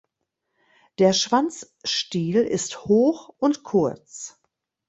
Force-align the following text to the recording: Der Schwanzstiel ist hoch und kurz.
Der 0.97 1.13
Schwanzstiel 1.13 2.37
ist 2.37 2.85
hoch 2.85 3.35
und 3.37 3.61
kurz. 3.61 4.39